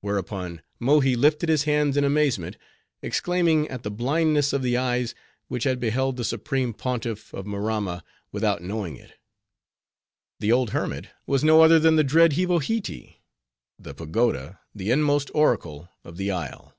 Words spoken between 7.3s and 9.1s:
of Maramma, without knowing